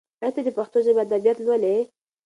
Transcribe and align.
ایا 0.23 0.29
ته 0.35 0.41
د 0.45 0.49
پښتو 0.57 0.77
ژبې 0.85 1.01
ادبیات 1.05 1.37
لولي؟ 1.41 1.75